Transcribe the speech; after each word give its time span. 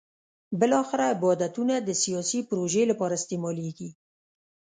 بالاخره 0.59 1.03
عبادتونه 1.13 1.75
د 1.79 1.89
سیاسي 2.03 2.39
پروژې 2.49 2.83
لپاره 2.91 3.13
استعمالېږي. 3.17 3.89